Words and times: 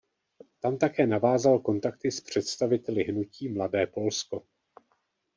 Tam 0.59 0.77
také 0.77 1.07
navázal 1.07 1.59
kontakty 1.59 2.11
s 2.11 2.21
představiteli 2.21 3.03
hnutí 3.03 3.49
"Mladé 3.49 3.87
Polsko". 3.87 4.43